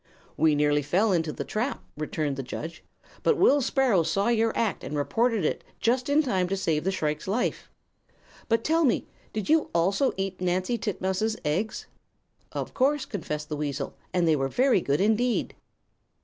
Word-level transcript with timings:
"'We 0.35 0.55
nearly 0.55 0.81
fell 0.81 1.11
into 1.11 1.31
the 1.31 1.43
trap,' 1.43 1.83
returned 1.95 2.35
the 2.35 2.41
judge; 2.41 2.83
'but 3.21 3.37
Will 3.37 3.61
Sparrow 3.61 4.01
saw 4.01 4.29
your 4.29 4.51
act 4.57 4.83
and 4.83 4.97
reported 4.97 5.45
it 5.45 5.63
just 5.79 6.09
in 6.09 6.23
time 6.23 6.47
to 6.47 6.57
save 6.57 6.85
the 6.85 6.91
shrike's 6.91 7.27
life. 7.27 7.69
But 8.49 8.63
tell 8.63 8.83
me, 8.83 9.05
did 9.31 9.47
you 9.47 9.69
also 9.75 10.11
eat 10.17 10.41
Nancy 10.41 10.79
Titmouse's 10.79 11.37
eggs?' 11.45 11.85
"'Of 12.51 12.73
course,' 12.73 13.05
confessed 13.05 13.47
the 13.49 13.55
weasel, 13.57 13.93
'and 14.11 14.27
they 14.27 14.35
were 14.35 14.47
very 14.49 14.81
good, 14.81 15.01
indeed.' 15.01 15.53